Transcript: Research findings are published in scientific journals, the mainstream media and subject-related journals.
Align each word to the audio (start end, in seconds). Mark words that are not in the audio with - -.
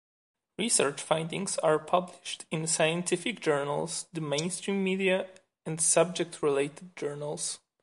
Research 0.57 0.99
findings 0.99 1.59
are 1.59 1.77
published 1.77 2.45
in 2.49 2.65
scientific 2.65 3.39
journals, 3.39 4.07
the 4.11 4.19
mainstream 4.19 4.83
media 4.83 5.29
and 5.63 5.79
subject-related 5.79 6.95
journals. 6.95 7.59